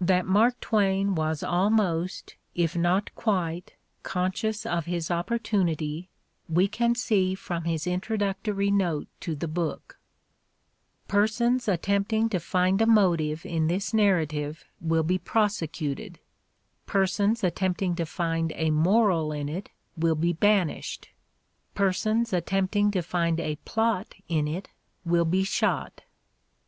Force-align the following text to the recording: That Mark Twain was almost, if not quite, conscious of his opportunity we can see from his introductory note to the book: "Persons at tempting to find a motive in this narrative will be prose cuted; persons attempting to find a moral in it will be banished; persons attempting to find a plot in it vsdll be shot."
That 0.00 0.24
Mark 0.24 0.60
Twain 0.60 1.16
was 1.16 1.42
almost, 1.42 2.36
if 2.54 2.76
not 2.76 3.12
quite, 3.16 3.74
conscious 4.04 4.64
of 4.64 4.84
his 4.84 5.10
opportunity 5.10 6.08
we 6.48 6.68
can 6.68 6.94
see 6.94 7.34
from 7.34 7.64
his 7.64 7.84
introductory 7.84 8.70
note 8.70 9.08
to 9.18 9.34
the 9.34 9.48
book: 9.48 9.98
"Persons 11.08 11.66
at 11.66 11.82
tempting 11.82 12.28
to 12.28 12.38
find 12.38 12.80
a 12.80 12.86
motive 12.86 13.44
in 13.44 13.66
this 13.66 13.92
narrative 13.92 14.64
will 14.80 15.02
be 15.02 15.18
prose 15.18 15.58
cuted; 15.72 16.18
persons 16.86 17.42
attempting 17.42 17.96
to 17.96 18.06
find 18.06 18.52
a 18.54 18.70
moral 18.70 19.32
in 19.32 19.48
it 19.48 19.70
will 19.96 20.14
be 20.14 20.32
banished; 20.32 21.08
persons 21.74 22.32
attempting 22.32 22.92
to 22.92 23.02
find 23.02 23.40
a 23.40 23.56
plot 23.64 24.14
in 24.28 24.46
it 24.46 24.68
vsdll 25.04 25.28
be 25.28 25.42
shot." 25.42 26.02